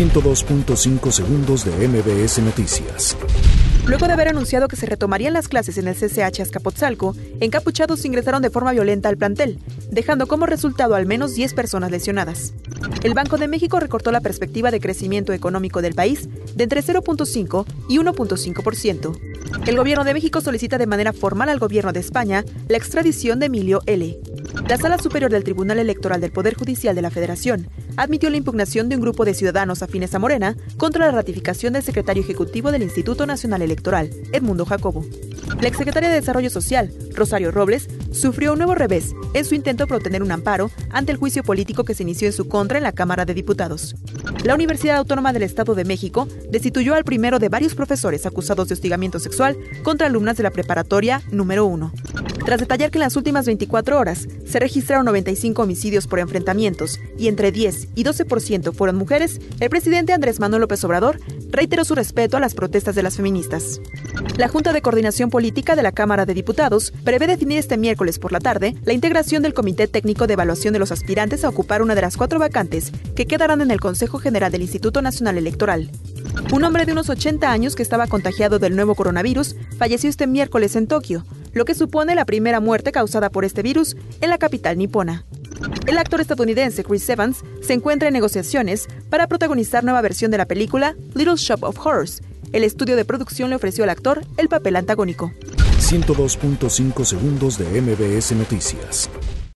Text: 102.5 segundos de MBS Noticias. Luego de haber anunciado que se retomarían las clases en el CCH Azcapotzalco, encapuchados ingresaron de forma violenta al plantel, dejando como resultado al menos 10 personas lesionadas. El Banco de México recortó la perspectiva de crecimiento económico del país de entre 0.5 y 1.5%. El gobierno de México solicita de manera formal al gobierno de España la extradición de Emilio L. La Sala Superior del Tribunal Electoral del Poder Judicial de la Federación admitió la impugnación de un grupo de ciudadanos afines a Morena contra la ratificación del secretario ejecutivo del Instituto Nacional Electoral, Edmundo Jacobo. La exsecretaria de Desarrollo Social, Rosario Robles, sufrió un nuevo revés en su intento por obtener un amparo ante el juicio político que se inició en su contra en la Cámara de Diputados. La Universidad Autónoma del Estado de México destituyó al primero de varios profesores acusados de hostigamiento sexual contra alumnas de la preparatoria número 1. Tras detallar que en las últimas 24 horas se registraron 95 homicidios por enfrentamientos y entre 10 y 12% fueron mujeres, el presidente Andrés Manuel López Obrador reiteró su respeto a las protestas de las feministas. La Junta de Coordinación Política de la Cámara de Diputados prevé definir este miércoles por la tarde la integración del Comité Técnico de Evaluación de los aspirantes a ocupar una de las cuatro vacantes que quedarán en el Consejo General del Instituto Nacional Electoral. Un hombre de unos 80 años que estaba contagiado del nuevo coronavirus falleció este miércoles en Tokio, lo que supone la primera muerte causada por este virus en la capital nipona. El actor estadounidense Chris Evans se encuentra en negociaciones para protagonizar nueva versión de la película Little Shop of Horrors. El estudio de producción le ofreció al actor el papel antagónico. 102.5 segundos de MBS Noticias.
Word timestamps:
102.5 0.00 1.10
segundos 1.10 1.66
de 1.66 1.86
MBS 1.86 2.38
Noticias. 2.38 3.18
Luego 3.86 4.06
de 4.06 4.14
haber 4.14 4.28
anunciado 4.28 4.66
que 4.66 4.76
se 4.76 4.86
retomarían 4.86 5.34
las 5.34 5.46
clases 5.46 5.76
en 5.76 5.88
el 5.88 5.94
CCH 5.94 6.40
Azcapotzalco, 6.40 7.14
encapuchados 7.38 8.06
ingresaron 8.06 8.40
de 8.40 8.48
forma 8.48 8.72
violenta 8.72 9.10
al 9.10 9.18
plantel, 9.18 9.58
dejando 9.90 10.26
como 10.26 10.46
resultado 10.46 10.94
al 10.94 11.04
menos 11.04 11.34
10 11.34 11.52
personas 11.52 11.90
lesionadas. 11.90 12.54
El 13.02 13.12
Banco 13.12 13.36
de 13.36 13.48
México 13.48 13.78
recortó 13.78 14.10
la 14.10 14.22
perspectiva 14.22 14.70
de 14.70 14.80
crecimiento 14.80 15.34
económico 15.34 15.82
del 15.82 15.94
país 15.94 16.30
de 16.54 16.64
entre 16.64 16.82
0.5 16.82 17.66
y 17.90 17.98
1.5%. 17.98 19.20
El 19.66 19.76
gobierno 19.76 20.04
de 20.04 20.14
México 20.14 20.40
solicita 20.40 20.78
de 20.78 20.86
manera 20.86 21.12
formal 21.12 21.50
al 21.50 21.58
gobierno 21.58 21.92
de 21.92 22.00
España 22.00 22.42
la 22.68 22.78
extradición 22.78 23.38
de 23.38 23.46
Emilio 23.46 23.82
L. 23.84 24.18
La 24.68 24.76
Sala 24.76 24.98
Superior 24.98 25.30
del 25.30 25.44
Tribunal 25.44 25.78
Electoral 25.78 26.20
del 26.20 26.32
Poder 26.32 26.54
Judicial 26.54 26.94
de 26.94 27.02
la 27.02 27.10
Federación 27.10 27.68
admitió 27.96 28.30
la 28.30 28.36
impugnación 28.36 28.88
de 28.88 28.96
un 28.96 29.02
grupo 29.02 29.24
de 29.24 29.34
ciudadanos 29.34 29.82
afines 29.82 30.14
a 30.14 30.18
Morena 30.18 30.56
contra 30.76 31.06
la 31.06 31.12
ratificación 31.12 31.72
del 31.72 31.82
secretario 31.82 32.22
ejecutivo 32.22 32.72
del 32.72 32.82
Instituto 32.82 33.26
Nacional 33.26 33.62
Electoral, 33.62 34.10
Edmundo 34.32 34.64
Jacobo. 34.64 35.04
La 35.60 35.68
exsecretaria 35.68 36.08
de 36.08 36.14
Desarrollo 36.14 36.50
Social, 36.50 36.92
Rosario 37.14 37.50
Robles, 37.50 37.88
sufrió 38.12 38.52
un 38.52 38.58
nuevo 38.58 38.74
revés 38.74 39.14
en 39.34 39.44
su 39.44 39.54
intento 39.54 39.86
por 39.86 39.98
obtener 39.98 40.22
un 40.22 40.32
amparo 40.32 40.70
ante 40.90 41.12
el 41.12 41.18
juicio 41.18 41.42
político 41.42 41.84
que 41.84 41.94
se 41.94 42.02
inició 42.02 42.28
en 42.28 42.32
su 42.32 42.48
contra 42.48 42.78
en 42.78 42.84
la 42.84 42.92
Cámara 42.92 43.24
de 43.24 43.34
Diputados. 43.34 43.94
La 44.44 44.54
Universidad 44.54 44.96
Autónoma 44.96 45.32
del 45.32 45.42
Estado 45.42 45.74
de 45.74 45.84
México 45.84 46.26
destituyó 46.50 46.94
al 46.94 47.04
primero 47.04 47.38
de 47.38 47.48
varios 47.48 47.74
profesores 47.74 48.24
acusados 48.26 48.68
de 48.68 48.74
hostigamiento 48.74 49.18
sexual 49.18 49.58
contra 49.82 50.06
alumnas 50.06 50.36
de 50.36 50.44
la 50.44 50.50
preparatoria 50.50 51.22
número 51.30 51.66
1. 51.66 51.92
Tras 52.44 52.58
detallar 52.58 52.90
que 52.90 52.98
en 52.98 53.02
las 53.02 53.16
últimas 53.16 53.46
24 53.46 53.98
horas 53.98 54.26
se 54.46 54.58
registraron 54.58 55.04
95 55.06 55.62
homicidios 55.62 56.06
por 56.06 56.18
enfrentamientos 56.18 56.98
y 57.18 57.28
entre 57.28 57.52
10 57.52 57.88
y 57.94 58.04
12% 58.04 58.72
fueron 58.72 58.96
mujeres, 58.96 59.40
el 59.60 59.70
presidente 59.70 60.12
Andrés 60.12 60.40
Manuel 60.40 60.62
López 60.62 60.82
Obrador 60.84 61.20
reiteró 61.50 61.84
su 61.84 61.94
respeto 61.94 62.36
a 62.36 62.40
las 62.40 62.54
protestas 62.54 62.94
de 62.94 63.02
las 63.02 63.16
feministas. 63.16 63.80
La 64.36 64.48
Junta 64.48 64.72
de 64.72 64.82
Coordinación 64.82 65.30
Política 65.30 65.76
de 65.76 65.82
la 65.82 65.92
Cámara 65.92 66.26
de 66.26 66.34
Diputados 66.34 66.92
prevé 67.04 67.26
definir 67.26 67.58
este 67.58 67.76
miércoles 67.76 68.18
por 68.18 68.32
la 68.32 68.40
tarde 68.40 68.74
la 68.84 68.92
integración 68.92 69.42
del 69.42 69.54
Comité 69.54 69.86
Técnico 69.86 70.26
de 70.26 70.34
Evaluación 70.34 70.72
de 70.72 70.78
los 70.78 70.92
aspirantes 70.92 71.44
a 71.44 71.48
ocupar 71.48 71.82
una 71.82 71.94
de 71.94 72.02
las 72.02 72.16
cuatro 72.16 72.38
vacantes 72.38 72.92
que 73.14 73.26
quedarán 73.26 73.60
en 73.60 73.70
el 73.70 73.80
Consejo 73.80 74.18
General 74.18 74.50
del 74.50 74.62
Instituto 74.62 75.02
Nacional 75.02 75.38
Electoral. 75.38 75.90
Un 76.52 76.64
hombre 76.64 76.86
de 76.86 76.92
unos 76.92 77.08
80 77.08 77.50
años 77.50 77.76
que 77.76 77.82
estaba 77.82 78.06
contagiado 78.06 78.58
del 78.58 78.76
nuevo 78.76 78.94
coronavirus 78.94 79.56
falleció 79.78 80.08
este 80.08 80.26
miércoles 80.26 80.74
en 80.76 80.86
Tokio, 80.86 81.24
lo 81.52 81.64
que 81.64 81.74
supone 81.74 82.14
la 82.14 82.24
primera 82.24 82.60
muerte 82.60 82.92
causada 82.92 83.30
por 83.30 83.44
este 83.44 83.62
virus 83.62 83.96
en 84.20 84.30
la 84.30 84.38
capital 84.38 84.78
nipona. 84.78 85.24
El 85.86 85.98
actor 85.98 86.20
estadounidense 86.20 86.84
Chris 86.84 87.08
Evans 87.08 87.42
se 87.62 87.74
encuentra 87.74 88.08
en 88.08 88.14
negociaciones 88.14 88.86
para 89.08 89.26
protagonizar 89.26 89.84
nueva 89.84 90.00
versión 90.00 90.30
de 90.30 90.38
la 90.38 90.46
película 90.46 90.96
Little 91.14 91.36
Shop 91.36 91.62
of 91.62 91.78
Horrors. 91.84 92.22
El 92.52 92.64
estudio 92.64 92.96
de 92.96 93.04
producción 93.04 93.50
le 93.50 93.56
ofreció 93.56 93.84
al 93.84 93.90
actor 93.90 94.22
el 94.36 94.48
papel 94.48 94.76
antagónico. 94.76 95.32
102.5 95.80 97.04
segundos 97.04 97.58
de 97.58 97.80
MBS 97.80 98.32
Noticias. 98.32 99.10